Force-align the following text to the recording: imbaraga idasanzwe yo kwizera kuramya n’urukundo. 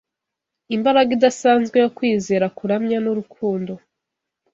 imbaraga 0.75 1.09
idasanzwe 1.17 1.75
yo 1.83 1.89
kwizera 1.97 2.45
kuramya 2.57 2.97
n’urukundo. 3.01 3.71